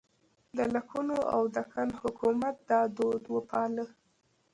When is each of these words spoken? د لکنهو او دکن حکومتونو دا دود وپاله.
د 0.57 0.59
لکنهو 0.73 1.19
او 1.35 1.41
دکن 1.55 1.89
حکومتونو 2.01 2.63
دا 2.69 2.81
دود 2.97 3.23
وپاله. 3.35 3.85